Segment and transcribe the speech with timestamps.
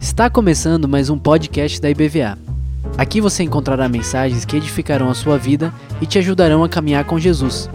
[0.00, 2.36] Está começando mais um podcast da IBVA.
[2.98, 5.72] Aqui você encontrará mensagens que edificarão a sua vida
[6.02, 7.70] e te ajudarão a caminhar com Jesus.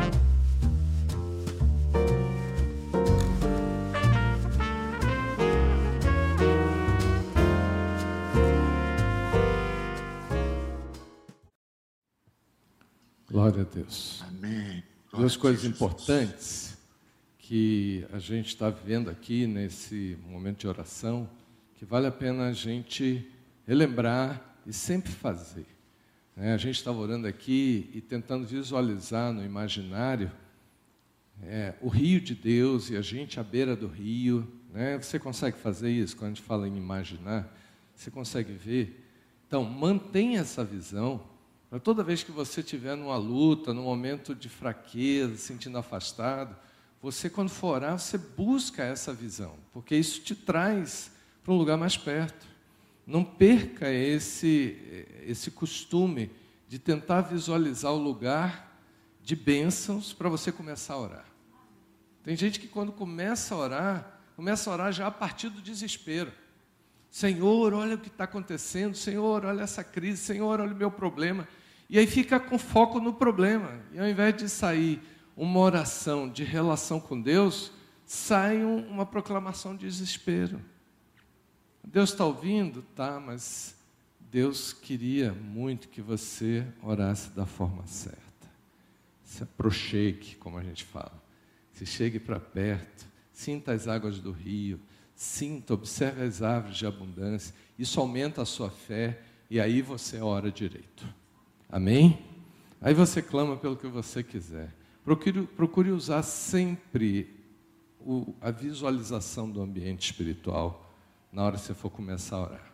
[13.32, 14.26] Glória a Deus.
[14.28, 14.84] Amém.
[15.10, 15.76] Duas Glória a coisas Jesus.
[15.76, 16.59] importantes
[17.50, 21.28] que a gente está vivendo aqui nesse momento de oração,
[21.74, 23.28] que vale a pena a gente
[23.66, 25.66] relembrar e sempre fazer.
[26.36, 26.54] né?
[26.54, 30.32] A gente estava orando aqui e tentando visualizar no imaginário
[31.42, 34.48] é, o rio de Deus e a gente à beira do rio.
[34.72, 35.00] Né?
[35.00, 37.52] Você consegue fazer isso quando a gente fala em imaginar?
[37.96, 39.10] Você consegue ver?
[39.48, 41.20] Então, mantenha essa visão
[41.68, 46.56] para toda vez que você estiver numa luta, num momento de fraqueza, se sentindo afastado,
[47.02, 51.12] você, quando for orar, você busca essa visão, porque isso te traz
[51.44, 52.48] para um lugar mais perto.
[53.08, 54.78] Não perca esse,
[55.26, 56.30] esse costume
[56.68, 58.78] de tentar visualizar o lugar
[59.24, 61.26] de bênçãos para você começar a orar.
[62.24, 66.32] Tem gente que quando começa a orar, começa a orar já a partir do desespero.
[67.10, 71.48] Senhor, olha o que está acontecendo, Senhor, olha essa crise, Senhor, olha o meu problema.
[71.90, 73.80] E aí fica com foco no problema.
[73.92, 75.02] E ao invés de sair
[75.40, 77.72] uma oração de relação com Deus,
[78.06, 80.60] sai um- uma proclamação de desespero.
[81.82, 82.82] Deus está ouvindo?
[82.94, 83.74] Tá, mas
[84.20, 88.20] Deus queria muito que você orasse da forma certa.
[89.24, 91.24] Se aproxime, como a gente fala.
[91.72, 94.78] Se chegue para perto, sinta as águas do rio,
[95.16, 97.56] sinta, observe as árvores de abundância.
[97.78, 101.08] Isso aumenta a sua fé e aí você ora direito.
[101.70, 102.26] Amém?
[102.82, 104.79] Aí você clama pelo que você quiser.
[105.10, 107.36] Procure, procure usar sempre
[108.00, 110.88] o- a visualização do ambiente espiritual
[111.34, 112.74] na hora que você for começar a orar.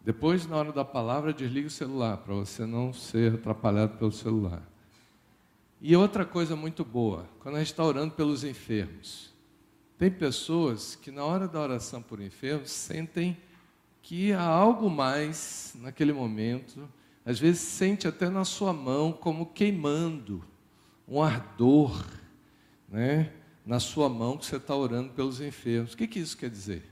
[0.00, 4.62] Depois, na hora da palavra, desligue o celular, para você não ser atrapalhado pelo celular.
[5.78, 9.30] E outra coisa muito boa, quando a gente está orando pelos enfermos,
[9.98, 13.36] tem pessoas que na hora da oração por enfermos sentem
[14.00, 16.88] que há algo mais naquele momento,
[17.26, 20.42] às vezes sente até na sua mão como queimando,
[21.08, 22.04] um ardor,
[22.88, 23.32] né?
[23.68, 25.92] na sua mão que você está orando pelos enfermos.
[25.92, 26.82] O que, que isso quer dizer?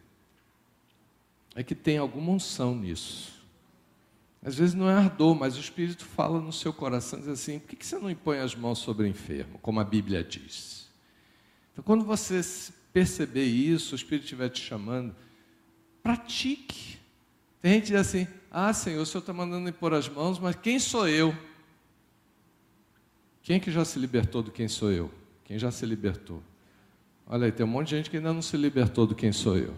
[1.55, 3.33] É que tem alguma unção nisso.
[4.45, 7.69] Às vezes não é ardor, mas o Espírito fala no seu coração, diz assim, por
[7.69, 10.91] que, que você não impõe as mãos sobre o enfermo, como a Bíblia diz?
[11.73, 12.43] Então, quando você
[12.93, 15.17] perceber isso, o Espírito estiver te chamando,
[16.03, 16.99] pratique.
[17.63, 20.55] Tem gente que diz assim, ah, Senhor, o Senhor está mandando impor as mãos, mas
[20.57, 21.35] quem sou eu?
[23.47, 25.09] Quem que já se libertou do quem sou eu?
[25.45, 26.43] Quem já se libertou?
[27.25, 29.57] Olha aí, tem um monte de gente que ainda não se libertou do quem sou
[29.57, 29.73] eu.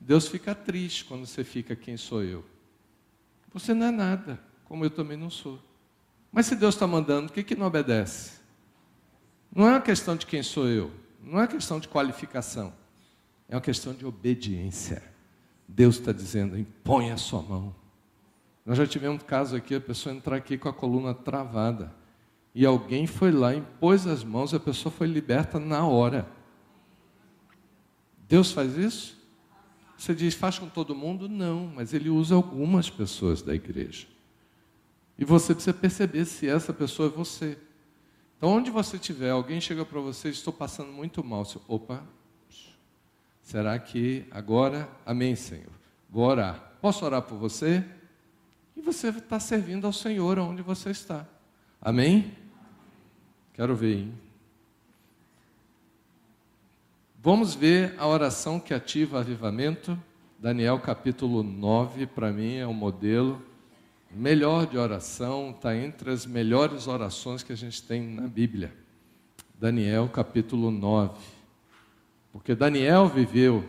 [0.00, 2.42] Deus fica triste quando você fica quem sou eu.
[3.52, 5.62] Você não é nada, como eu também não sou.
[6.32, 8.38] Mas se Deus está mandando, por que, que não obedece?
[9.54, 10.90] Não é uma questão de quem sou eu,
[11.22, 12.72] não é uma questão de qualificação,
[13.50, 15.02] é uma questão de obediência.
[15.68, 17.74] Deus está dizendo, impõe a sua mão.
[18.64, 21.97] Nós já tivemos um caso aqui, a pessoa entrar aqui com a coluna travada.
[22.58, 26.28] E alguém foi lá, impôs as mãos, a pessoa foi liberta na hora.
[28.28, 29.16] Deus faz isso?
[29.96, 31.28] Você diz, faz com todo mundo?
[31.28, 34.08] Não, mas ele usa algumas pessoas da igreja.
[35.16, 37.56] E você precisa perceber se essa pessoa é você.
[38.36, 41.44] Então, onde você estiver, alguém chega para você, estou passando muito mal.
[41.44, 42.02] Você, Opa,
[43.40, 45.70] será que agora, amém, Senhor?
[46.10, 46.76] Vou orar.
[46.80, 47.84] Posso orar por você?
[48.76, 51.24] E você está servindo ao Senhor onde você está.
[51.80, 52.47] Amém?
[53.58, 54.12] Quero ver, hein?
[57.20, 59.98] Vamos ver a oração que ativa avivamento.
[60.38, 63.42] Daniel capítulo 9, para mim, é um modelo
[64.12, 68.72] melhor de oração, está entre as melhores orações que a gente tem na Bíblia.
[69.58, 71.18] Daniel capítulo 9.
[72.30, 73.64] Porque Daniel viveu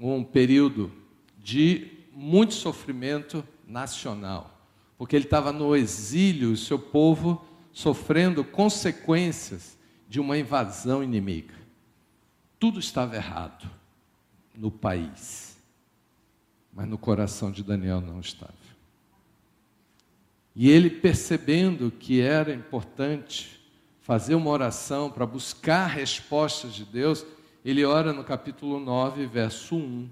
[0.00, 0.90] um período
[1.36, 4.58] de muito sofrimento nacional,
[4.96, 9.78] porque ele estava no exílio, o seu povo sofrendo consequências
[10.08, 11.54] de uma invasão inimiga.
[12.58, 13.68] Tudo estava errado
[14.54, 15.56] no país,
[16.72, 18.52] mas no coração de Daniel não estava.
[20.54, 23.58] E ele percebendo que era importante
[24.02, 27.24] fazer uma oração para buscar respostas de Deus,
[27.64, 30.10] ele ora no capítulo 9, verso 1.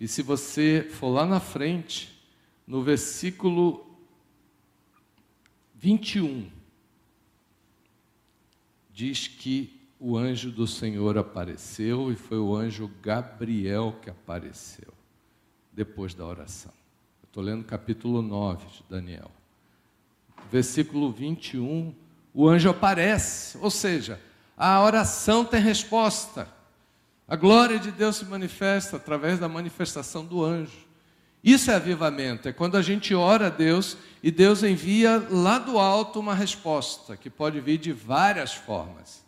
[0.00, 2.18] E se você for lá na frente,
[2.66, 3.84] no versículo
[5.74, 6.48] 21,
[8.98, 14.92] diz que o anjo do Senhor apareceu e foi o anjo Gabriel que apareceu
[15.72, 16.72] depois da oração.
[17.22, 19.30] Estou lendo capítulo 9 de Daniel.
[20.50, 21.94] Versículo 21,
[22.34, 24.20] o anjo aparece, ou seja,
[24.56, 26.52] a oração tem resposta.
[27.28, 30.87] A glória de Deus se manifesta através da manifestação do anjo.
[31.42, 35.78] Isso é avivamento, é quando a gente ora a Deus e Deus envia lá do
[35.78, 39.24] alto uma resposta, que pode vir de várias formas,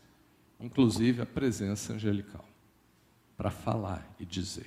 [0.58, 2.44] inclusive a presença angelical,
[3.36, 4.66] para falar e dizer.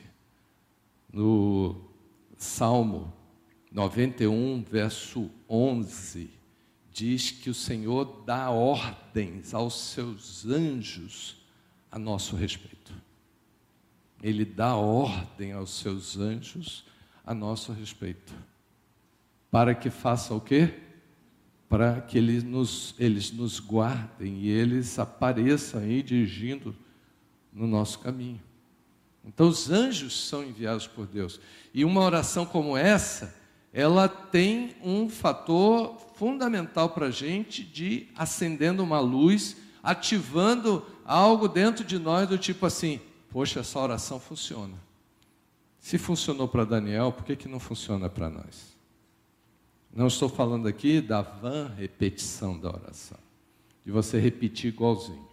[1.12, 1.82] No
[2.38, 3.14] Salmo
[3.72, 6.30] 91, verso 11,
[6.92, 11.44] diz que o Senhor dá ordens aos seus anjos
[11.92, 12.94] a nosso respeito.
[14.22, 16.86] Ele dá ordem aos seus anjos
[17.26, 18.34] a nosso respeito.
[19.50, 20.74] Para que faça o quê?
[21.70, 26.76] Para que eles nos, eles nos guardem e eles apareçam aí dirigindo
[27.52, 28.42] no nosso caminho.
[29.26, 31.40] Então, os anjos são enviados por Deus.
[31.74, 33.34] E uma oração como essa,
[33.72, 41.84] ela tem um fator fundamental para a gente de acendendo uma luz, ativando algo dentro
[41.86, 43.00] de nós do tipo assim:
[43.30, 44.76] poxa, essa oração funciona.
[45.84, 48.74] Se funcionou para Daniel, por que, que não funciona para nós?
[49.94, 53.18] Não estou falando aqui da vã repetição da oração,
[53.86, 55.28] de você repetir igualzinho.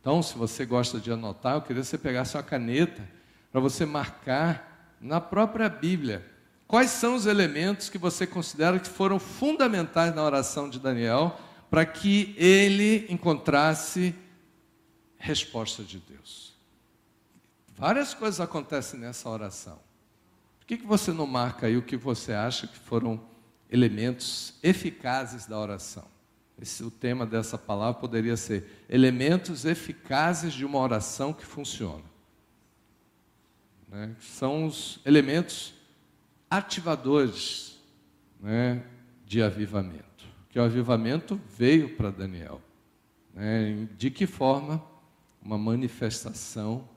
[0.00, 3.06] Então, se você gosta de anotar, eu queria que você pegasse uma caneta
[3.52, 6.26] para você marcar na própria Bíblia
[6.66, 11.38] quais são os elementos que você considera que foram fundamentais na oração de Daniel
[11.68, 14.14] para que ele encontrasse
[15.18, 16.54] resposta de Deus.
[17.76, 19.89] Várias coisas acontecem nessa oração
[20.70, 23.20] que, que você não marca aí o que você acha que foram
[23.68, 26.04] elementos eficazes da oração?
[26.62, 32.04] Esse, o tema dessa palavra poderia ser elementos eficazes de uma oração que funciona.
[33.88, 34.14] Né?
[34.20, 35.74] São os elementos
[36.48, 37.76] ativadores
[38.38, 38.84] né,
[39.26, 40.24] de avivamento.
[40.50, 42.62] Que o avivamento veio para Daniel.
[43.34, 43.88] Né?
[43.98, 44.80] De que forma?
[45.42, 46.88] Uma manifestação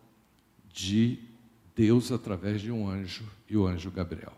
[0.71, 1.32] de
[1.75, 4.33] Deus através de um anjo e o anjo Gabriel.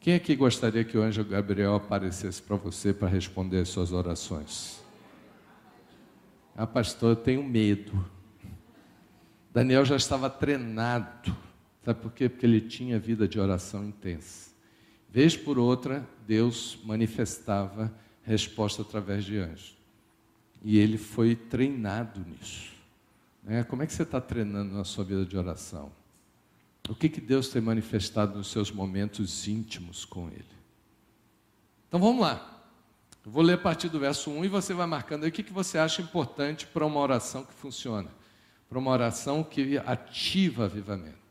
[0.00, 4.82] Quem aqui gostaria que o anjo Gabriel aparecesse para você para responder as suas orações?
[6.56, 8.04] Ah, pastor, eu tenho medo.
[9.52, 11.34] Daniel já estava treinado.
[11.84, 12.28] Sabe por quê?
[12.28, 14.50] Porque ele tinha vida de oração intensa.
[15.10, 17.92] Vez por outra, Deus manifestava
[18.22, 19.76] resposta através de anjos.
[20.62, 22.72] E ele foi treinado nisso.
[23.42, 23.62] Né?
[23.64, 25.92] Como é que você está treinando na sua vida de oração?
[26.88, 30.44] O que, que Deus tem manifestado nos seus momentos íntimos com Ele?
[31.88, 32.50] Então vamos lá.
[33.24, 35.42] Eu vou ler a partir do verso 1 e você vai marcando aí o que,
[35.42, 38.10] que você acha importante para uma oração que funciona,
[38.68, 41.24] para uma oração que ativa avivamento.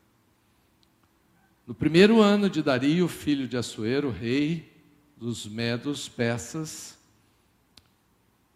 [1.64, 4.72] No primeiro ano de Dario, filho de Assuero, rei
[5.16, 6.98] dos Medos persas,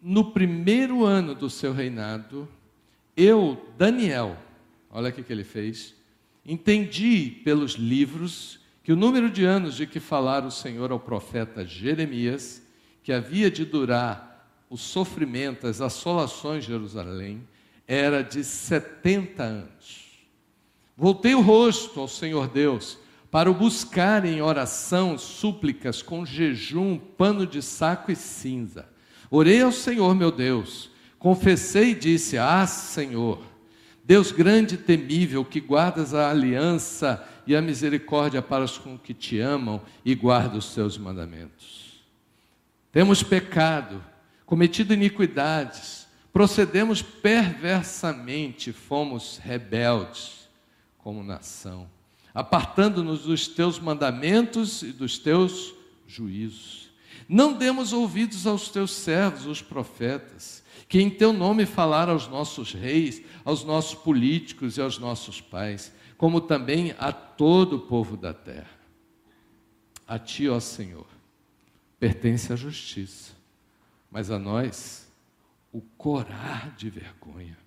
[0.01, 2.47] no primeiro ano do seu reinado,
[3.15, 4.37] eu, Daniel,
[4.89, 5.95] olha o que ele fez,
[6.45, 11.65] Entendi pelos livros que o número de anos de que falara o Senhor ao profeta
[11.65, 12.61] Jeremias,
[13.03, 14.29] que havia de durar
[14.69, 17.47] o sofrimento, as assolações de Jerusalém,
[17.87, 20.09] era de 70 anos.
[20.95, 22.97] Voltei o rosto ao Senhor Deus
[23.31, 28.87] para o buscar em oração, súplicas, com jejum, pano de saco e cinza.
[29.29, 33.39] Orei ao Senhor meu Deus, confessei e disse: Ah, Senhor,
[34.09, 39.39] Deus grande e temível, que guardas a aliança e a misericórdia para os que te
[39.39, 42.01] amam e guarda os seus mandamentos.
[42.91, 44.03] Temos pecado,
[44.47, 50.49] cometido iniquidades, procedemos perversamente, fomos rebeldes
[50.97, 51.87] como nação,
[52.33, 55.75] apartando-nos dos teus mandamentos e dos teus
[56.07, 56.89] juízos.
[57.27, 62.73] Não demos ouvidos aos teus servos, os profetas, que em teu nome falaram aos nossos
[62.73, 68.31] reis, aos nossos políticos e aos nossos pais, como também a todo o povo da
[68.31, 68.79] terra.
[70.07, 71.07] A ti, ó Senhor,
[71.99, 73.33] pertence a justiça,
[74.11, 75.11] mas a nós
[75.73, 77.57] o corar de vergonha,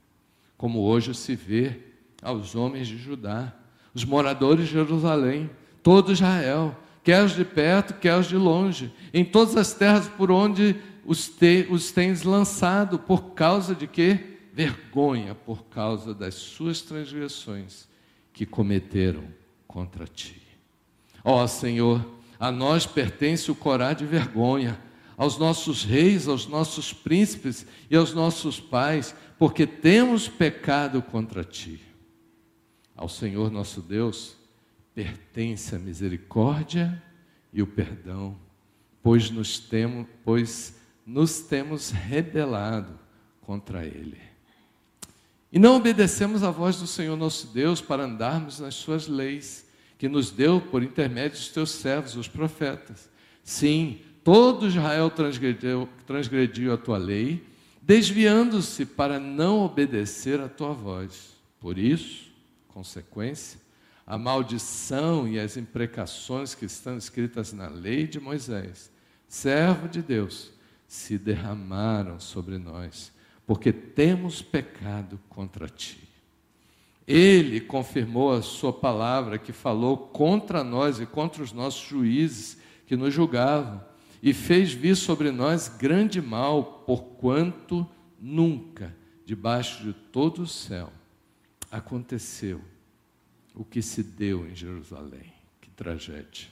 [0.56, 1.80] como hoje se vê
[2.22, 3.52] aos homens de Judá,
[3.92, 5.50] os moradores de Jerusalém,
[5.82, 10.30] todo Israel, quer os de perto, quer os de longe, em todas as terras por
[10.30, 14.31] onde os, te, os tens lançado, por causa de quê?
[14.52, 17.88] Vergonha, por causa das suas transgressões
[18.32, 19.24] que cometeram
[19.66, 20.40] contra ti.
[21.24, 22.04] Ó Senhor,
[22.38, 24.78] a nós pertence o corar de vergonha,
[25.16, 31.80] aos nossos reis, aos nossos príncipes e aos nossos pais, porque temos pecado contra ti.
[32.96, 34.36] Ao Senhor nosso Deus
[34.94, 37.02] pertence a misericórdia
[37.52, 38.36] e o perdão,
[39.02, 42.98] pois nos temos, pois nos temos rebelado
[43.40, 44.31] contra ele.
[45.52, 49.66] E não obedecemos à voz do Senhor nosso Deus para andarmos nas suas leis,
[49.98, 53.10] que nos deu por intermédio dos teus servos, os profetas.
[53.44, 57.46] Sim, todo Israel transgrediu, transgrediu a tua lei,
[57.82, 61.36] desviando-se para não obedecer à tua voz.
[61.60, 62.32] Por isso,
[62.68, 63.60] consequência,
[64.06, 68.90] a maldição e as imprecações que estão escritas na lei de Moisés,
[69.28, 70.50] servo de Deus,
[70.88, 73.12] se derramaram sobre nós,
[73.46, 75.98] porque temos pecado contra ti.
[77.06, 82.96] Ele confirmou a sua palavra que falou contra nós e contra os nossos juízes que
[82.96, 83.82] nos julgavam,
[84.22, 87.86] e fez vir sobre nós grande mal, porquanto
[88.20, 88.94] nunca,
[89.26, 90.92] debaixo de todo o céu,
[91.70, 92.60] aconteceu
[93.54, 95.32] o que se deu em Jerusalém.
[95.60, 96.48] Que tragédia.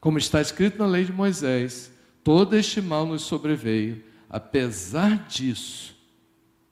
[0.00, 5.96] Como está escrito na lei de Moisés, todo este mal nos sobreveio, apesar disso,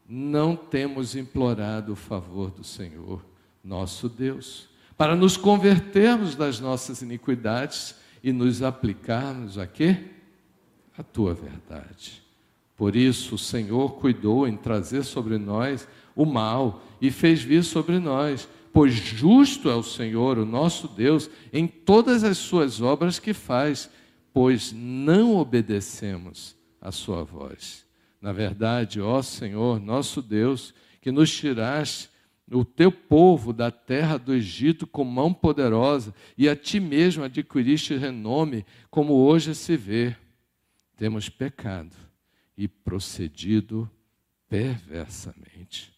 [0.08, 3.24] não temos implorado o favor do Senhor,
[3.62, 9.98] nosso Deus, para nos convertermos das nossas iniquidades e nos aplicarmos a quê?
[10.96, 12.22] A tua verdade.
[12.76, 15.86] Por isso o Senhor cuidou em trazer sobre nós
[16.16, 18.48] o mal e fez vir sobre nós
[18.78, 23.90] pois justo é o Senhor, o nosso Deus, em todas as suas obras que faz,
[24.32, 27.84] pois não obedecemos a sua voz.
[28.20, 32.10] Na verdade, ó Senhor, nosso Deus, que nos tiraste
[32.50, 37.96] o teu povo da terra do Egito com mão poderosa e a ti mesmo adquiriste
[37.96, 40.16] renome, como hoje se vê.
[40.96, 41.94] Temos pecado
[42.56, 43.88] e procedido
[44.48, 45.92] perversamente.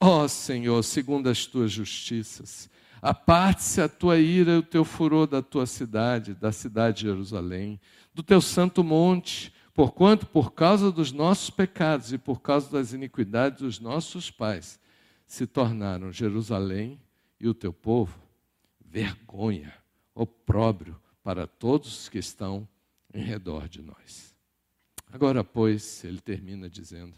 [0.00, 2.68] Ó Senhor, segundo as tuas justiças,
[3.00, 7.80] aparte-se a tua ira e o teu furor da tua cidade, da cidade de Jerusalém,
[8.12, 13.60] do teu santo monte, porquanto, por causa dos nossos pecados e por causa das iniquidades
[13.60, 14.78] dos nossos pais,
[15.26, 17.00] se tornaram Jerusalém
[17.40, 18.18] e o teu povo
[18.80, 19.72] vergonha,
[20.14, 22.68] opróbrio para todos os que estão
[23.12, 24.34] em redor de nós.
[25.10, 27.14] Agora, pois, ele termina dizendo: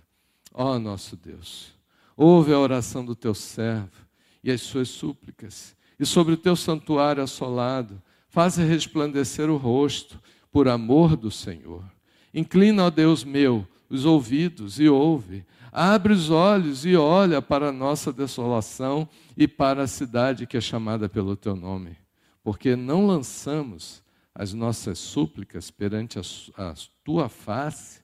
[0.53, 1.75] Ó oh, nosso Deus,
[2.17, 4.07] Ouve a oração do teu servo
[4.43, 10.21] e as suas súplicas, e sobre o teu santuário assolado, faze resplandecer o rosto,
[10.51, 11.85] por amor do Senhor.
[12.35, 15.47] Inclina, ó Deus meu, os ouvidos e ouve.
[15.73, 20.61] Abre os olhos e olha para a nossa desolação e para a cidade que é
[20.61, 21.97] chamada pelo teu nome.
[22.43, 24.03] Porque não lançamos
[24.35, 26.75] as nossas súplicas perante a,
[27.05, 28.03] tua face,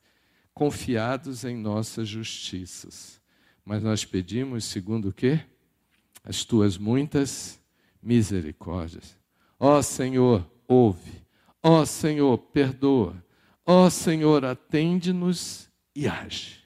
[0.55, 3.21] confiados em nossas justiças
[3.71, 5.41] mas nós pedimos segundo o quê?
[6.25, 7.63] As tuas muitas
[8.03, 9.17] misericórdias.
[9.61, 11.25] Ó Senhor, ouve.
[11.63, 13.25] Ó Senhor, perdoa.
[13.73, 16.59] Ó Senhor, atende-nos e age.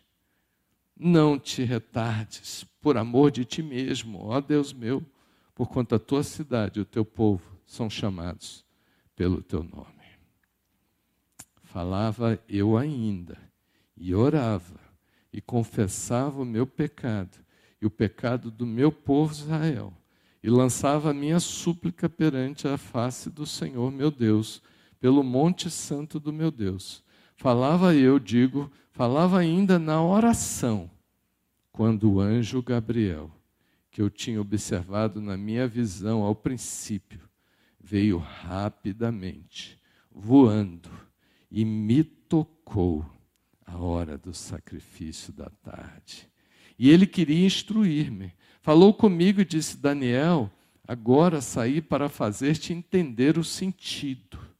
[0.96, 5.04] Não te retardes, por amor de ti mesmo, ó Deus meu,
[5.54, 8.64] por quanto a tua cidade e o teu povo são chamados
[9.14, 10.02] pelo teu nome.
[11.64, 13.36] Falava eu ainda
[13.94, 14.80] e orava
[15.30, 17.36] e confessava o meu pecado
[17.82, 19.92] e o pecado do meu povo Israel,
[20.42, 24.62] e lançava a minha súplica perante a face do Senhor meu Deus,
[25.04, 27.04] pelo monte santo do meu Deus.
[27.36, 30.90] Falava eu, digo, falava ainda na oração,
[31.70, 33.30] quando o anjo Gabriel,
[33.90, 37.20] que eu tinha observado na minha visão ao princípio,
[37.78, 39.78] veio rapidamente,
[40.10, 40.88] voando,
[41.50, 43.04] e me tocou
[43.66, 46.26] a hora do sacrifício da tarde.
[46.78, 48.32] E ele queria instruir-me.
[48.62, 50.50] Falou comigo e disse: Daniel,
[50.88, 54.53] agora saí para fazer-te entender o sentido.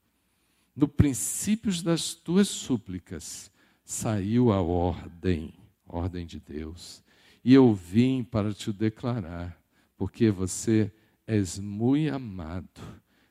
[0.75, 3.51] No princípios das tuas súplicas
[3.85, 5.55] saiu a ordem,
[5.87, 7.03] ordem de Deus.
[7.45, 9.61] E eu vim para te declarar,
[9.97, 10.93] porque você
[11.27, 12.81] és muito amado.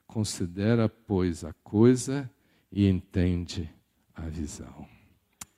[0.08, 2.30] Considera, pois, a coisa
[2.72, 3.70] e entende
[4.14, 4.88] a visão.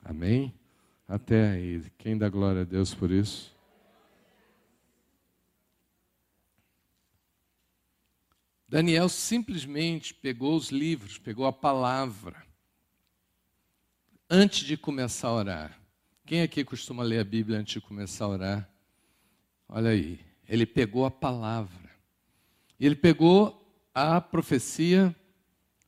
[0.02, 0.54] Amém?
[1.06, 1.82] Até aí.
[1.98, 3.55] Quem dá glória a Deus por isso?
[8.68, 12.44] Daniel simplesmente pegou os livros, pegou a palavra,
[14.28, 15.80] antes de começar a orar.
[16.24, 18.70] Quem aqui costuma ler a Bíblia antes de começar a orar?
[19.68, 20.18] Olha aí,
[20.48, 21.90] ele pegou a palavra.
[22.78, 25.14] Ele pegou a profecia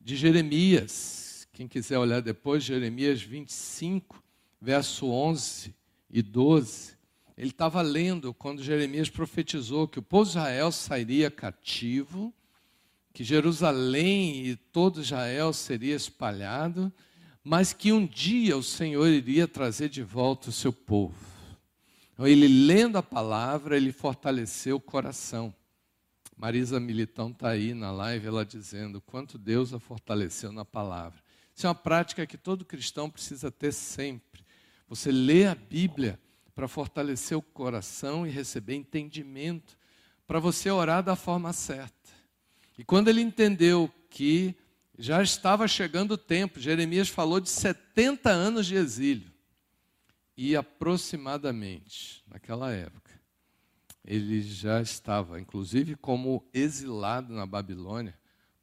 [0.01, 4.23] de Jeremias, quem quiser olhar depois, Jeremias 25,
[4.61, 5.75] verso 11
[6.09, 6.97] e 12.
[7.37, 12.33] Ele estava lendo quando Jeremias profetizou que o povo de Israel sairia cativo,
[13.19, 16.93] que Jerusalém e todo Israel seria espalhado,
[17.43, 21.19] mas que um dia o Senhor iria trazer de volta o seu povo.
[22.13, 25.53] Então, ele lendo a palavra, ele fortaleceu o coração.
[26.37, 31.21] Marisa Militão está aí na live, ela dizendo quanto Deus a fortaleceu na palavra.
[31.53, 34.45] Isso é uma prática que todo cristão precisa ter sempre.
[34.89, 36.21] Você lê a Bíblia
[36.55, 39.77] para fortalecer o coração e receber entendimento,
[40.25, 41.98] para você orar da forma certa.
[42.79, 44.55] E quando ele entendeu que
[44.97, 49.33] já estava chegando o tempo, Jeremias falou de 70 anos de exílio.
[50.37, 53.11] E aproximadamente, naquela época,
[54.05, 58.17] ele já estava, inclusive como exilado na Babilônia,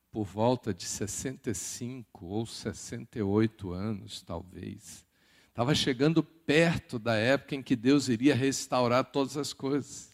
[0.09, 5.05] por volta de 65 ou 68 anos, talvez.
[5.49, 10.09] Estava chegando perto da época em que Deus iria restaurar todas as coisas.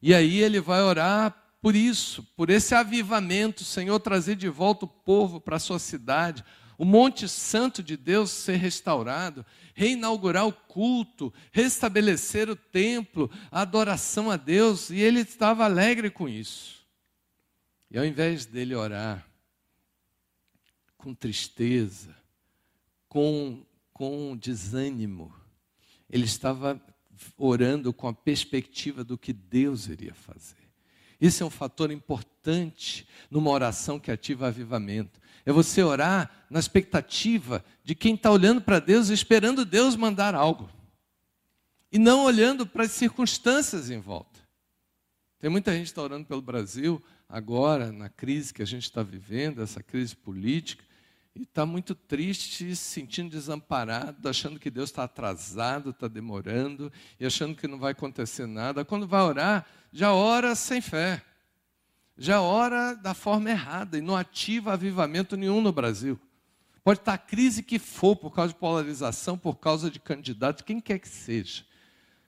[0.00, 4.88] E aí ele vai orar por isso, por esse avivamento, Senhor, trazer de volta o
[4.88, 6.44] povo para a sua cidade,
[6.76, 14.30] o Monte Santo de Deus ser restaurado, reinaugurar o culto, restabelecer o templo, a adoração
[14.30, 16.86] a Deus, e ele estava alegre com isso.
[17.90, 19.26] E ao invés dele orar
[20.98, 22.14] com tristeza,
[23.08, 25.34] com, com desânimo,
[26.10, 26.78] ele estava
[27.38, 30.63] orando com a perspectiva do que Deus iria fazer.
[31.24, 35.18] Isso é um fator importante numa oração que ativa avivamento.
[35.46, 40.68] É você orar na expectativa de quem está olhando para Deus, esperando Deus mandar algo.
[41.90, 44.38] E não olhando para as circunstâncias em volta.
[45.38, 49.02] Tem muita gente que está orando pelo Brasil, agora, na crise que a gente está
[49.02, 50.84] vivendo, essa crise política,
[51.34, 57.26] e está muito triste, se sentindo desamparado, achando que Deus está atrasado, está demorando, e
[57.26, 58.84] achando que não vai acontecer nada.
[58.84, 61.24] Quando vai orar, já ora sem fé,
[62.16, 66.20] já ora da forma errada, e não ativa avivamento nenhum no Brasil.
[66.84, 70.80] Pode estar a crise que for, por causa de polarização, por causa de candidatos, quem
[70.80, 71.64] quer que seja.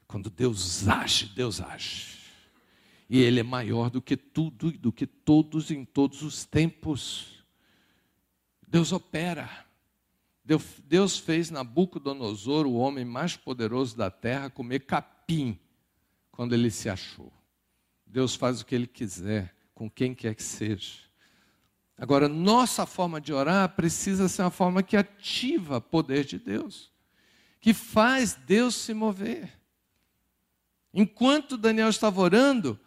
[0.08, 2.16] Quando Deus age, Deus age.
[3.08, 7.35] E Ele é maior do que tudo e do que todos em todos os tempos.
[8.76, 9.48] Deus opera.
[10.84, 15.58] Deus fez Nabucodonosor, o homem mais poderoso da terra, comer capim
[16.30, 17.32] quando ele se achou.
[18.04, 20.98] Deus faz o que ele quiser, com quem quer que seja.
[21.96, 26.92] Agora, nossa forma de orar precisa ser uma forma que ativa o poder de Deus,
[27.58, 29.58] que faz Deus se mover.
[30.92, 32.78] Enquanto Daniel estava orando,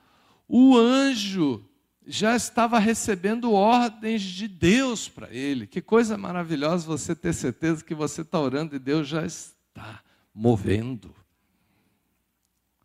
[0.47, 1.67] o anjo
[2.11, 5.67] já estava recebendo ordens de Deus para ele.
[5.67, 11.15] Que coisa maravilhosa você ter certeza que você está orando e Deus já está movendo.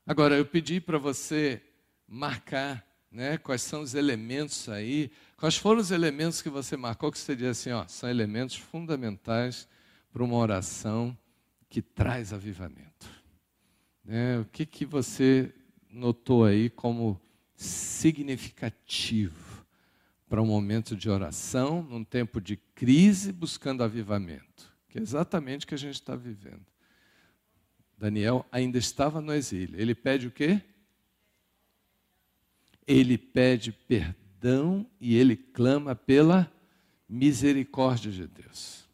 [0.06, 1.62] Agora, eu pedi para você
[2.06, 7.18] marcar né, quais são os elementos aí, quais foram os elementos que você marcou, que
[7.18, 9.66] você diz assim, ó, são elementos fundamentais
[10.12, 11.16] para uma oração
[11.70, 13.08] que traz avivamento.
[14.04, 15.54] Né, o que, que você
[15.90, 17.18] notou aí como
[17.54, 19.64] significativo
[20.28, 25.68] para um momento de oração, num tempo de crise, buscando avivamento, que é exatamente o
[25.68, 26.66] que a gente está vivendo.
[27.96, 29.80] Daniel ainda estava no exílio.
[29.80, 30.60] Ele pede o quê?
[32.86, 36.52] Ele pede perdão e ele clama pela
[37.08, 38.84] misericórdia de Deus.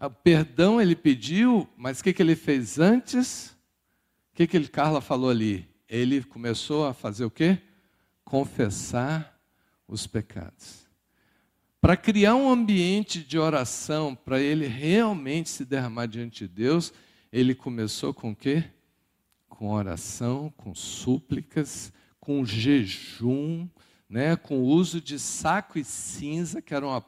[0.00, 3.50] O perdão ele pediu, mas o que, que ele fez antes?
[4.32, 5.68] O que, que ele, Carla falou ali?
[5.88, 7.58] Ele começou a fazer o quê?
[8.24, 9.40] Confessar
[9.86, 10.86] os pecados.
[11.80, 16.92] Para criar um ambiente de oração, para ele realmente se derramar diante de Deus,
[17.32, 18.64] ele começou com o quê?
[19.48, 23.68] Com oração, com súplicas, com jejum,
[24.08, 27.04] né, com o uso de saco e cinza, que era uma,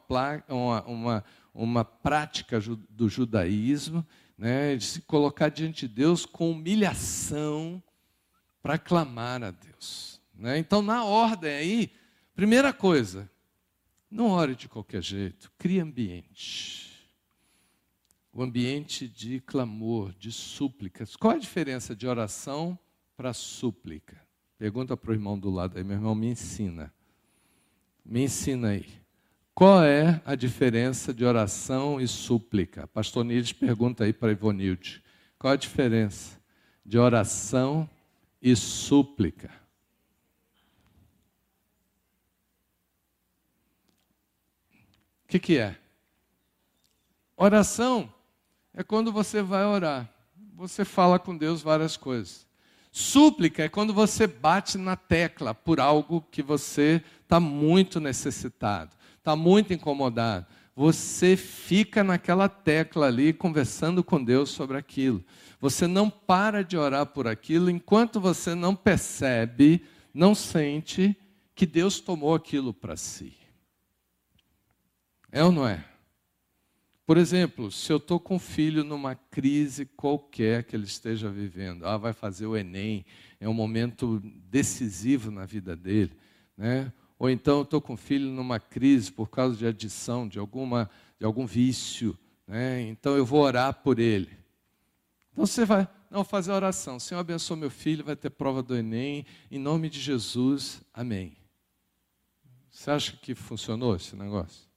[0.47, 4.05] uma, uma, uma prática do judaísmo,
[4.37, 7.83] né, de se colocar diante de Deus com humilhação,
[8.61, 10.21] para clamar a Deus.
[10.33, 10.57] Né?
[10.57, 11.91] Então, na ordem aí,
[12.35, 13.29] primeira coisa,
[14.09, 16.91] não ore de qualquer jeito, crie ambiente.
[18.33, 21.15] O ambiente de clamor, de súplicas.
[21.15, 22.77] Qual a diferença de oração
[23.17, 24.21] para súplica?
[24.57, 26.93] Pergunta para o irmão do lado aí, meu irmão, me ensina.
[28.05, 29.01] Me ensina aí.
[29.53, 32.87] Qual é a diferença de oração e súplica?
[32.87, 35.03] Pastor Nides pergunta aí para Ivonilde.
[35.37, 36.39] Qual a diferença
[36.85, 38.00] de oração e
[38.55, 39.61] súplica.
[45.31, 45.77] que, que é?
[47.37, 48.13] Oração
[48.73, 50.09] é quando você vai orar.
[50.55, 52.45] Você fala com Deus várias coisas.
[52.91, 59.33] Súplica é quando você bate na tecla por algo que você está muito necessitado, está
[59.33, 60.45] muito incomodado.
[60.75, 65.23] Você fica naquela tecla ali conversando com Deus sobre aquilo.
[65.59, 71.15] Você não para de orar por aquilo enquanto você não percebe, não sente
[71.53, 73.33] que Deus tomou aquilo para si.
[75.31, 75.85] É ou não é?
[77.05, 81.85] Por exemplo, se eu estou com um filho numa crise qualquer que ele esteja vivendo,
[81.85, 83.05] ah, vai fazer o Enem,
[83.39, 86.13] é um momento decisivo na vida dele,
[86.55, 86.91] né?
[87.21, 91.23] Ou então estou com um filho numa crise por causa de adição, de, alguma, de
[91.23, 92.81] algum vício, né?
[92.81, 94.35] então eu vou orar por ele.
[95.31, 96.99] Então você vai, não, fazer a oração.
[96.99, 101.37] Senhor, abençoe meu filho, vai ter prova do Enem, em nome de Jesus, amém.
[102.71, 104.67] Você acha que funcionou esse negócio?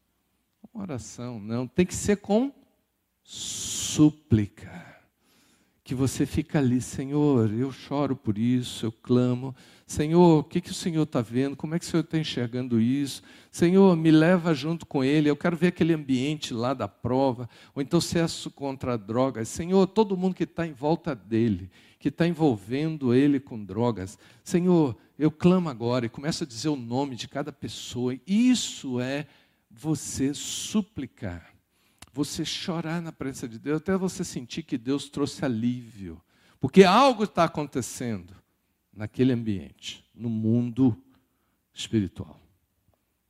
[0.71, 1.67] Uma oração, não.
[1.67, 2.53] Tem que ser com
[3.23, 4.84] súplica.
[5.85, 9.55] Que você fica ali, Senhor, eu choro por isso, eu clamo.
[9.87, 11.55] Senhor, o que, que o Senhor está vendo?
[11.55, 13.23] Como é que o Senhor está enxergando isso?
[13.51, 15.29] Senhor, me leva junto com Ele.
[15.29, 17.51] Eu quero ver aquele ambiente lá da prova.
[17.75, 19.47] Ou então acesso contra drogas.
[19.49, 24.19] Senhor, todo mundo que está em volta dele, que está envolvendo ele com drogas.
[24.43, 28.19] Senhor, eu clamo agora e começo a dizer o nome de cada pessoa.
[28.27, 29.27] Isso é
[29.71, 31.54] você suplicar.
[32.15, 36.23] Você chorar na presença de Deus, até você sentir que Deus trouxe alívio.
[36.61, 38.33] Porque algo está acontecendo
[38.93, 40.97] naquele ambiente, no mundo
[41.75, 42.41] espiritual.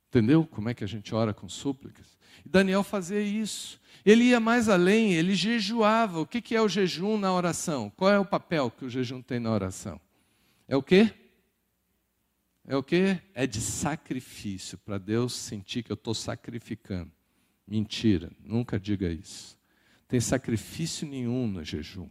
[0.07, 2.15] Entendeu como é que a gente ora com súplicas?
[2.45, 3.81] E Daniel fazia isso.
[4.05, 6.19] Ele ia mais além, ele jejuava.
[6.19, 7.89] O que é o jejum na oração?
[7.97, 9.99] Qual é o papel que o jejum tem na oração?
[10.67, 11.11] É o quê?
[12.63, 13.19] É o quê?
[13.33, 17.11] É de sacrifício, para Deus sentir que eu estou sacrificando.
[17.67, 19.57] Mentira, nunca diga isso.
[20.07, 22.09] Tem sacrifício nenhum no jejum.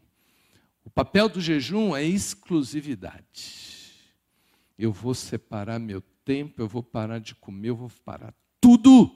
[0.84, 3.72] O papel do jejum é exclusividade.
[4.78, 9.10] Eu vou separar meu tempo, eu vou parar de comer, eu vou parar tudo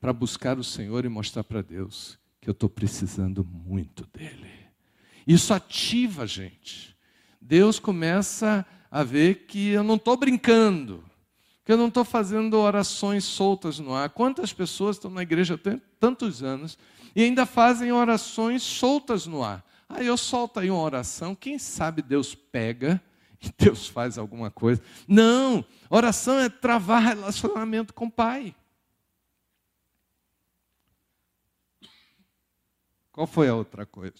[0.00, 4.50] para buscar o Senhor e mostrar para Deus que eu estou precisando muito dEle.
[5.26, 6.96] Isso ativa a gente.
[7.40, 11.04] Deus começa a ver que eu não estou brincando,
[11.64, 14.10] que eu não estou fazendo orações soltas no ar.
[14.10, 16.78] Quantas pessoas estão na igreja há tantos anos
[17.16, 19.64] e ainda fazem orações soltas no ar?
[19.88, 23.00] Aí eu solto aí uma oração, quem sabe Deus pega
[23.40, 24.82] e Deus faz alguma coisa.
[25.08, 28.54] Não, oração é travar relacionamento com o Pai.
[33.10, 34.14] Qual foi a outra coisa?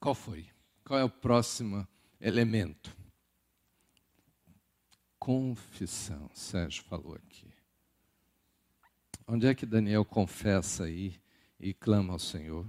[0.00, 0.48] Qual foi?
[0.82, 1.86] Qual é o próximo
[2.20, 2.95] elemento?
[5.26, 7.48] Confissão, Sérgio falou aqui.
[9.26, 11.14] Onde é que Daniel confessa aí
[11.58, 12.64] e clama ao Senhor?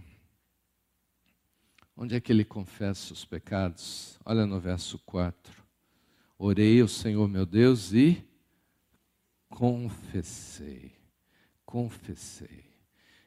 [1.96, 4.17] Onde é que ele confessa os pecados?
[4.26, 5.54] Olha no verso 4.
[6.36, 8.26] Orei ao Senhor meu Deus e
[9.50, 10.96] confessei.
[11.63, 12.65] Confessei.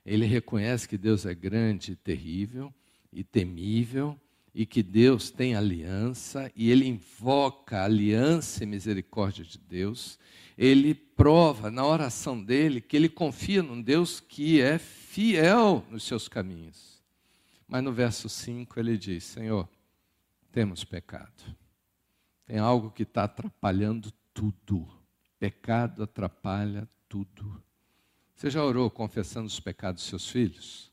[0.05, 2.75] Ele reconhece que Deus é grande terrível
[3.13, 4.21] e temível
[4.55, 10.19] e que Deus tem aliança e ele invoca a aliança e misericórdia de Deus
[10.61, 16.29] ele prova na oração dele que ele confia num Deus que é fiel nos seus
[16.29, 17.03] caminhos.
[17.67, 19.67] Mas no verso 5 ele diz: Senhor,
[20.53, 21.57] temos pecado.
[22.45, 24.87] Tem algo que está atrapalhando tudo.
[25.39, 27.63] Pecado atrapalha tudo.
[28.37, 30.93] Você já orou confessando os pecados dos seus filhos?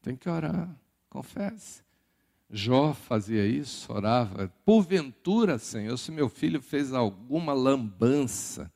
[0.00, 0.72] Tem que orar,
[1.10, 1.82] confesse.
[2.54, 4.52] Jó fazia isso, orava.
[4.62, 8.70] Porventura, Senhor, se meu filho fez alguma lambança,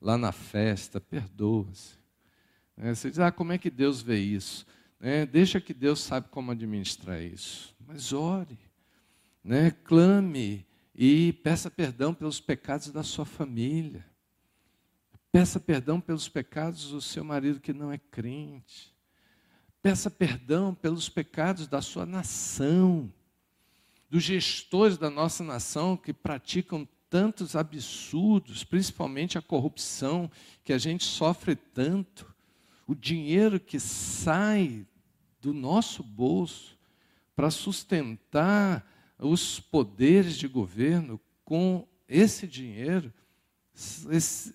[0.00, 1.98] lá na festa, perdoa-se.
[2.74, 4.66] É, você diz, ah, como é que Deus vê isso?
[4.98, 7.76] É, deixa que Deus sabe como administrar isso.
[7.86, 8.58] Mas ore,
[9.44, 9.72] né?
[9.84, 14.06] clame e peça perdão pelos pecados da sua família.
[15.30, 18.96] Peça perdão pelos pecados do seu marido que não é crente.
[19.82, 23.12] Peça perdão pelos pecados da sua nação,
[24.10, 30.30] dos gestores da nossa nação que praticam tantos absurdos, principalmente a corrupção
[30.64, 32.34] que a gente sofre tanto,
[32.86, 34.86] o dinheiro que sai
[35.40, 36.76] do nosso bolso
[37.34, 38.86] para sustentar
[39.18, 43.12] os poderes de governo com esse dinheiro
[44.10, 44.54] esse,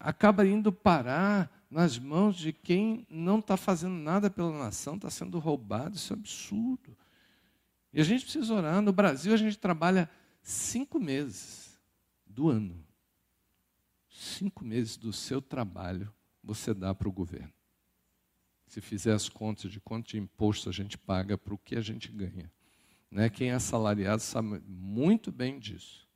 [0.00, 5.38] acaba indo parar nas mãos de quem não está fazendo nada pela nação, está sendo
[5.38, 6.96] roubado, isso é absurdo.
[7.94, 8.82] E a gente precisa orar.
[8.82, 10.10] No Brasil, a gente trabalha
[10.42, 11.78] cinco meses
[12.26, 12.84] do ano.
[14.10, 17.52] cinco meses do seu trabalho você dá para o governo.
[18.66, 21.80] Se fizer as contas de quanto de imposto a gente paga para o que a
[21.80, 22.50] gente ganha.
[23.08, 23.30] Né?
[23.30, 26.08] Quem é assalariado sabe muito bem disso.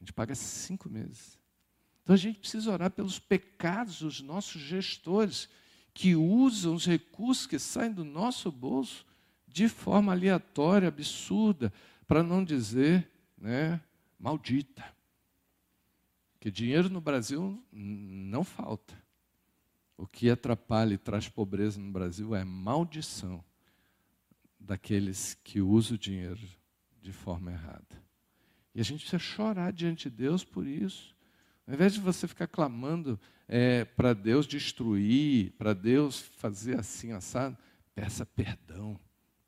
[0.00, 1.36] A gente paga cinco meses.
[2.02, 5.48] Então a gente precisa orar pelos pecados dos nossos gestores
[5.92, 9.04] que usam os recursos que saem do nosso bolso
[9.48, 11.72] de forma aleatória, absurda,
[12.06, 13.80] para não dizer né,
[14.18, 14.84] maldita.
[16.40, 18.94] Que dinheiro no Brasil não falta.
[19.96, 23.44] O que atrapalha e traz pobreza no Brasil é maldição
[24.60, 26.40] daqueles que usam o dinheiro
[27.02, 28.08] de forma errada.
[28.74, 31.16] E a gente precisa chorar diante de Deus por isso.
[31.66, 37.58] Ao invés de você ficar clamando é, para Deus destruir, para Deus fazer assim, assado,
[37.94, 38.98] peça perdão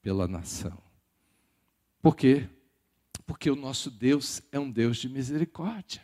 [0.03, 0.83] pela nação.
[2.01, 2.49] Por quê?
[3.27, 6.03] Porque o nosso Deus é um Deus de misericórdia.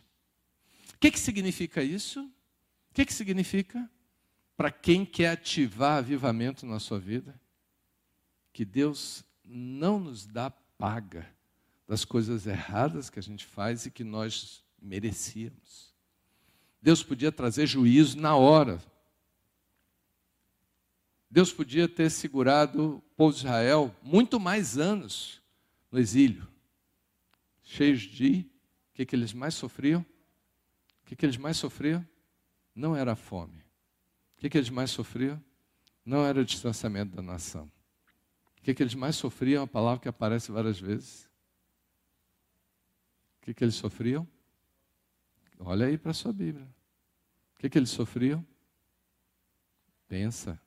[0.94, 2.20] O que, que significa isso?
[2.90, 3.90] O que, que significa?
[4.56, 7.38] Para quem quer ativar avivamento na sua vida,
[8.52, 11.26] que Deus não nos dá paga
[11.86, 15.94] das coisas erradas que a gente faz e que nós merecíamos.
[16.80, 18.82] Deus podia trazer juízo na hora.
[21.36, 25.42] Deus podia ter segurado o povo de Israel muito mais anos
[25.92, 26.48] no exílio,
[27.62, 28.50] cheios de.
[28.90, 30.00] O que, que eles mais sofriam?
[30.00, 32.02] O que, que eles mais sofriam?
[32.74, 33.58] Não era a fome.
[33.58, 35.38] O que, que eles mais sofriam?
[36.06, 37.70] Não era o distanciamento da nação.
[38.58, 39.62] O que, que eles mais sofriam?
[39.62, 41.28] A palavra que aparece várias vezes.
[43.36, 44.26] O que, que eles sofriam?
[45.58, 46.66] Olha aí para a sua Bíblia.
[47.56, 48.42] O que, que eles sofriam?
[50.08, 50.58] Pensa.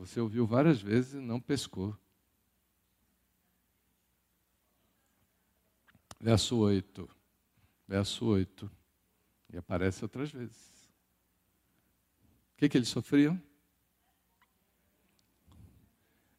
[0.00, 1.94] Você ouviu várias vezes e não pescou.
[6.18, 7.06] Verso 8.
[7.86, 8.70] Verso 8.
[9.52, 10.88] E aparece outras vezes.
[12.54, 13.40] O que, que eles sofriam?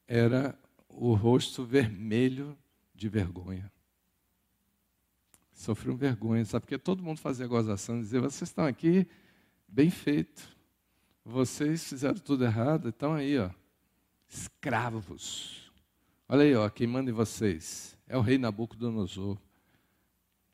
[0.08, 0.58] Era
[0.90, 2.58] o rosto vermelho
[2.96, 3.72] de vergonha.
[5.54, 6.66] Sofriam vergonha, sabe?
[6.66, 9.08] Porque todo mundo fazia gozação dizia: vocês estão aqui
[9.68, 10.61] bem feito.
[11.24, 13.50] Vocês fizeram tudo errado, então aí, ó,
[14.28, 15.72] escravos.
[16.28, 19.38] Olha aí, ó, quem manda em vocês é o rei Nabucodonosor.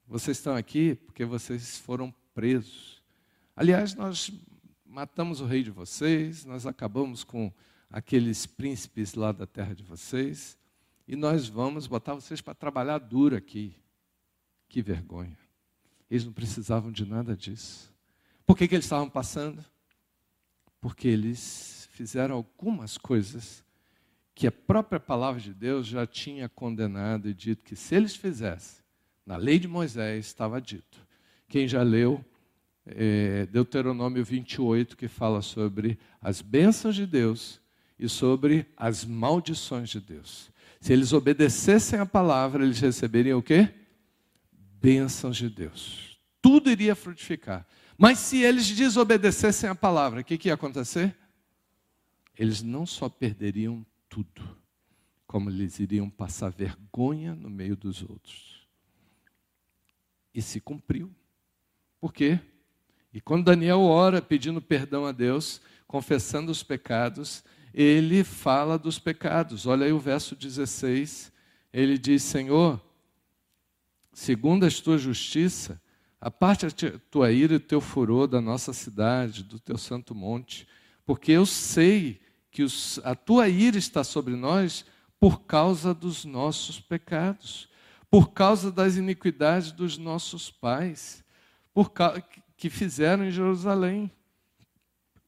[0.05, 3.01] Vocês estão aqui porque vocês foram presos.
[3.55, 4.31] Aliás, nós
[4.85, 7.51] matamos o rei de vocês, nós acabamos com
[7.89, 10.57] aqueles príncipes lá da terra de vocês,
[11.07, 13.75] e nós vamos botar vocês para trabalhar duro aqui.
[14.67, 15.37] Que vergonha.
[16.09, 17.93] Eles não precisavam de nada disso.
[18.45, 19.63] Por que, que eles estavam passando?
[20.87, 23.61] Porque eles fizeram algumas coisas
[24.33, 28.81] que a própria palavra de Deus já tinha condenado e dito que se eles fizessem,
[29.25, 31.05] na lei de Moisés estava dito,
[31.49, 32.23] quem já leu
[32.85, 37.59] é, Deuteronômio 28, que fala sobre as bênçãos de Deus
[37.99, 40.49] e sobre as maldições de Deus.
[40.79, 43.67] Se eles obedecessem a palavra, eles receberiam o quê?
[44.81, 46.17] Bênçãos de Deus.
[46.41, 47.67] Tudo iria frutificar.
[47.97, 51.17] Mas se eles desobedecessem a palavra, o que, que ia acontecer?
[52.37, 54.57] Eles não só perderiam tudo,
[55.25, 58.57] como eles iriam passar vergonha no meio dos outros
[60.37, 61.11] e se cumpriu.
[61.99, 62.39] Por quê?
[63.11, 69.65] E quando Daniel ora pedindo perdão a Deus, confessando os pecados, ele fala dos pecados.
[69.65, 71.33] Olha aí o verso 16.
[71.73, 72.79] Ele diz: Senhor,
[74.13, 75.81] segundo a tua justiça,
[76.19, 76.69] aparte a
[77.11, 80.67] tua ira e o teu furor da nossa cidade, do teu santo monte,
[81.05, 82.19] porque eu sei
[82.51, 84.85] que os, a tua ira está sobre nós
[85.19, 87.69] por causa dos nossos pecados
[88.09, 91.23] por causa das iniquidades dos nossos pais,
[91.73, 91.91] por
[92.55, 94.11] que fizeram em Jerusalém.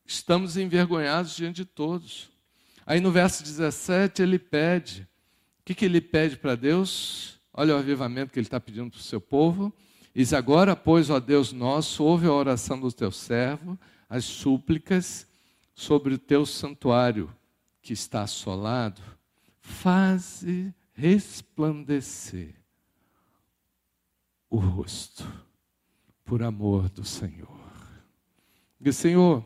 [0.05, 2.29] Estamos envergonhados diante de todos.
[2.85, 5.07] Aí no verso 17 ele pede.
[5.59, 7.39] O que, que ele pede para Deus?
[7.53, 9.71] Olha o avivamento que ele está pedindo para o seu povo.
[10.13, 15.27] Diz: Agora, pois, ó Deus nosso, ouve a oração do teu servo, as súplicas
[15.73, 17.33] sobre o teu santuário
[17.81, 19.01] que está assolado,
[19.61, 22.55] faze resplandecer
[24.49, 25.25] o rosto,
[26.25, 27.59] por amor do Senhor.
[28.81, 29.45] Diz, Senhor,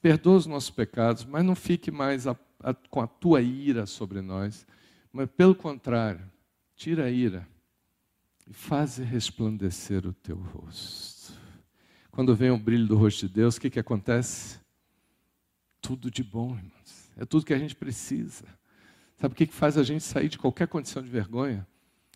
[0.00, 4.20] perdoa os nossos pecados, mas não fique mais a, a, com a tua ira sobre
[4.20, 4.66] nós,
[5.12, 6.28] mas pelo contrário,
[6.74, 7.46] tira a ira
[8.48, 11.34] e faze resplandecer o teu rosto.
[12.10, 14.58] Quando vem o brilho do rosto de Deus, o que, que acontece?
[15.80, 17.10] Tudo de bom, irmãos.
[17.16, 18.44] É tudo que a gente precisa.
[19.16, 21.66] Sabe o que, que faz a gente sair de qualquer condição de vergonha?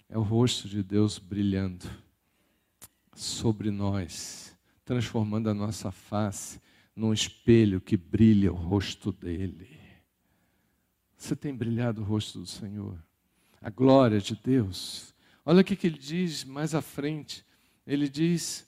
[0.08, 1.86] É o rosto de Deus brilhando
[3.14, 6.60] sobre nós, transformando a nossa face
[6.96, 9.68] num espelho que brilha o rosto dele.
[11.16, 12.98] Você tem brilhado o rosto do Senhor?
[13.60, 15.11] A glória de Deus.
[15.44, 17.44] Olha o que ele diz mais à frente.
[17.86, 18.66] Ele diz,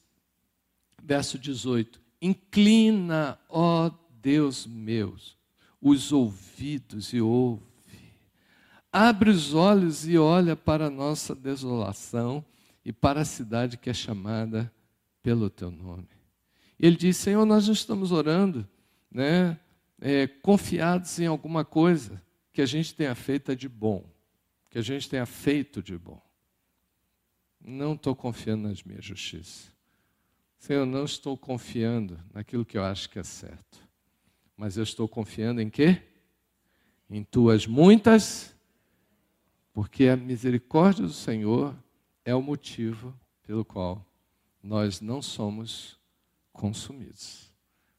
[1.02, 5.36] verso 18: Inclina, ó Deus meus,
[5.80, 7.62] os ouvidos e ouve.
[8.90, 12.44] Abre os olhos e olha para a nossa desolação
[12.84, 14.72] e para a cidade que é chamada
[15.22, 16.08] pelo teu nome.
[16.78, 18.66] Ele diz: Senhor, nós não estamos orando,
[19.10, 19.58] né,
[20.00, 24.04] é, confiados em alguma coisa que a gente tenha feito de bom,
[24.70, 26.23] que a gente tenha feito de bom.
[27.64, 29.72] Não estou confiando nas minhas justiças.
[30.58, 33.88] Senhor, não estou confiando naquilo que eu acho que é certo.
[34.56, 36.02] Mas eu estou confiando em quê?
[37.08, 38.54] Em tuas muitas,
[39.72, 41.74] porque a misericórdia do Senhor
[42.24, 44.06] é o motivo pelo qual
[44.62, 45.98] nós não somos
[46.52, 47.52] consumidos.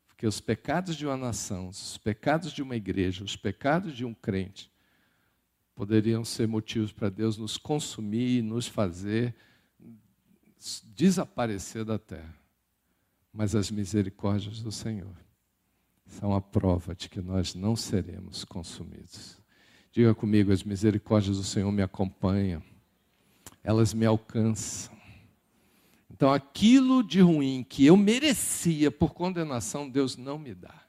[0.07, 4.13] Porque os pecados de uma nação, os pecados de uma igreja, os pecados de um
[4.13, 4.71] crente,
[5.75, 9.35] poderiam ser motivos para Deus nos consumir e nos fazer
[10.85, 12.35] desaparecer da terra.
[13.33, 15.15] Mas as misericórdias do Senhor
[16.05, 19.37] são a prova de que nós não seremos consumidos.
[19.91, 22.63] Diga comigo: as misericórdias do Senhor me acompanham,
[23.63, 24.95] elas me alcançam
[26.15, 30.81] então, aquilo de ruim que eu merecia por condenação, Deus não me dá.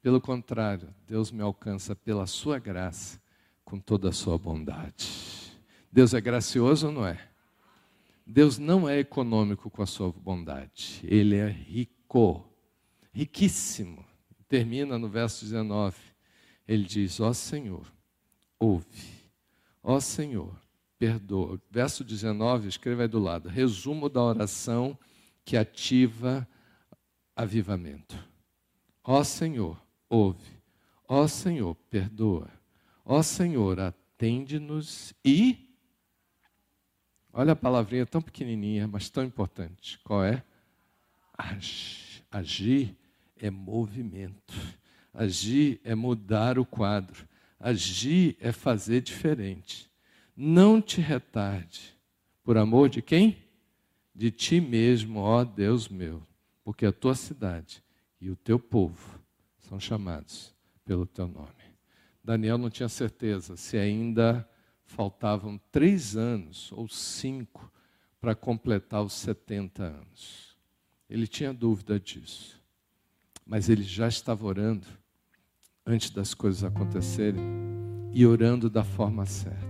[0.00, 3.20] Pelo contrário, Deus me alcança pela sua graça,
[3.64, 5.08] com toda a sua bondade.
[5.90, 7.27] Deus é gracioso ou não é?
[8.30, 12.44] Deus não é econômico com a sua bondade, ele é rico,
[13.10, 14.04] riquíssimo.
[14.46, 15.96] Termina no verso 19.
[16.66, 17.90] Ele diz: Ó Senhor,
[18.60, 19.14] ouve.
[19.82, 20.54] Ó Senhor,
[20.98, 21.58] perdoa.
[21.70, 23.48] Verso 19, escreva aí do lado.
[23.48, 24.98] Resumo da oração
[25.42, 26.46] que ativa
[27.34, 28.14] avivamento.
[29.02, 30.60] Ó Senhor, ouve.
[31.08, 32.50] Ó Senhor, perdoa.
[33.06, 35.67] Ó Senhor, atende-nos e.
[37.38, 39.98] Olha a palavrinha tão pequenininha, mas tão importante.
[40.02, 40.42] Qual é?
[42.30, 42.96] Agir
[43.36, 44.54] é movimento.
[45.14, 47.28] Agir é mudar o quadro.
[47.60, 49.88] Agir é fazer diferente
[50.40, 51.92] não te retarde.
[52.44, 53.36] Por amor de quem?
[54.14, 56.22] De ti mesmo, ó Deus meu,
[56.62, 57.82] porque a tua cidade
[58.20, 59.18] e o teu povo
[59.58, 61.48] são chamados pelo teu nome.
[62.22, 64.48] Daniel não tinha certeza se ainda
[64.88, 67.70] faltavam três anos ou cinco
[68.20, 70.56] para completar os 70 anos.
[71.08, 72.60] Ele tinha dúvida disso.
[73.46, 74.86] Mas ele já estava orando
[75.86, 77.40] antes das coisas acontecerem
[78.12, 79.68] e orando da forma certa.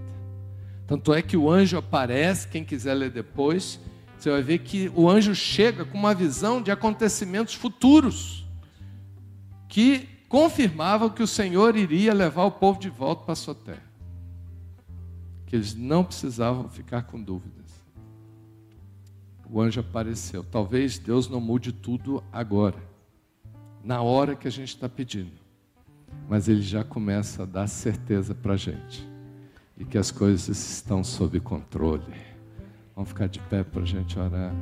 [0.86, 3.78] Tanto é que o anjo aparece, quem quiser ler depois,
[4.16, 8.46] você vai ver que o anjo chega com uma visão de acontecimentos futuros,
[9.68, 13.87] que confirmavam que o Senhor iria levar o povo de volta para a sua terra.
[15.48, 17.72] Que eles não precisavam ficar com dúvidas.
[19.50, 20.44] O anjo apareceu.
[20.44, 22.76] Talvez Deus não mude tudo agora,
[23.82, 25.32] na hora que a gente está pedindo,
[26.28, 29.08] mas Ele já começa a dar certeza para a gente
[29.78, 32.02] e que as coisas estão sob controle.
[32.94, 34.52] Vamos ficar de pé para a gente orar.